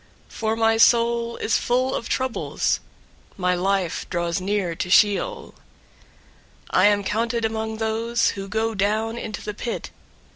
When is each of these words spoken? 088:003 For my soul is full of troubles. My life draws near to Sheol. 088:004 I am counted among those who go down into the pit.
088:003 0.29 0.33
For 0.39 0.55
my 0.55 0.77
soul 0.77 1.35
is 1.37 1.57
full 1.59 1.93
of 1.93 2.09
troubles. 2.09 2.79
My 3.37 3.53
life 3.53 4.09
draws 4.09 4.41
near 4.41 4.73
to 4.73 4.89
Sheol. 4.89 5.53
088:004 6.73 6.77
I 6.79 6.85
am 6.87 7.03
counted 7.03 7.45
among 7.45 7.77
those 7.77 8.29
who 8.29 8.47
go 8.47 8.73
down 8.73 9.19
into 9.19 9.43
the 9.43 9.53
pit. 9.53 9.91